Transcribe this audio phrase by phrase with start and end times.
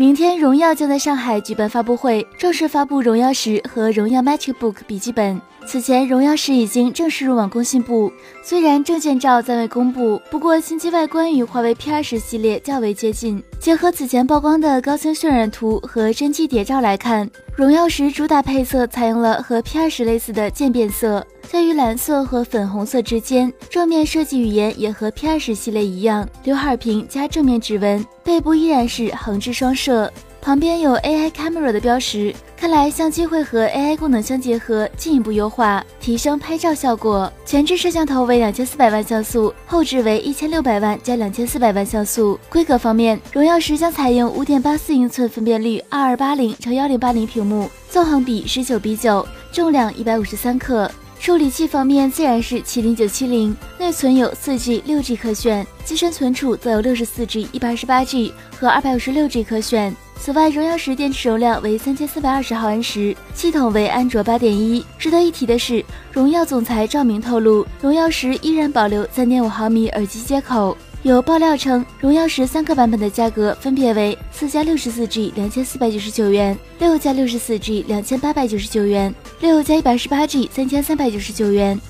[0.00, 5.40] 明天，荣耀将在上海举办发布会，正式发布荣耀十和荣耀 MagicBook 笔记本。
[5.66, 13.42] 此前，荣耀十已经正式入网工信部，虽然证件照暂未公布，不过新机外观与华为 P 二十系列较为接近。
[13.58, 21.26] 结合此前曝光的高清渲染图和真机谍照来看，荣耀十主打配色采用了和 P 二十类似的渐变色。
[21.42, 37.32] 在于蓝色和粉红色之间，正面设计语言也和 P 二十系列一样，刘海屏加正面指纹，背部依然是横置双摄，旁边有 AI Camera 的标识，看来相机会和 AI 功能相结合，进一步优化，提升拍照效果。
[37.44, 42.38] 前置摄像头为两千四百万像素，后置为一千六百万加两千四百万像素。
[42.48, 50.90] 规格方面，荣耀十将采用五点八四英寸分辨率二二八零乘幺零八零屏幕，纵横比十九比九，重量一百五十三克。
[51.20, 59.94] 处理器方面自然是麒麟九七零，内存有四 G、六 G 可选，机身存储则有六十四 G、一百二十八 G 和二百五十六 G 可选。
[60.16, 64.84] 此外，荣耀十电池容量为三千四百二十毫安时，系统为安卓八点一。
[64.98, 70.76] 值得一提的是，荣耀总裁赵明透露，荣耀十依然保留三点五毫米耳机接口。
[71.04, 81.80] 有爆料称，荣耀十三个版本的价格分别为四加六十四 G 两千四百九十九元，六加六十四 G 两千八百九十九元，六加一百十八 G 三千三百九十九元。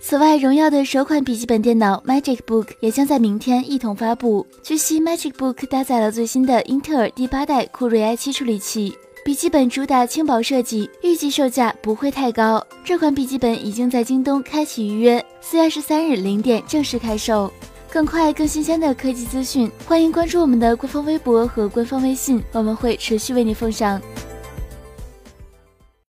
[0.00, 4.46] 此外，荣耀的首款笔记本电脑 MagicBook 也将在明天一同发布。
[4.62, 12.64] 据悉，MagicBook 搭载了最新的英特尔第八代酷睿 i7 处理器，笔记本主打轻薄设计，预计售价不会太高。
[12.84, 17.52] 这款笔记本已经在京东开启预约，四月二十三日零点正式开售。
[17.92, 24.00] 更快、更新鲜的科技资讯，欢迎关注我们的官方微博和官方微信，我们会持续为你奉上。